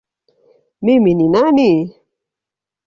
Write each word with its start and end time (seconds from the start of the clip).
Mimi 0.83 1.11
ni 1.15 1.27
nani? 1.33 1.71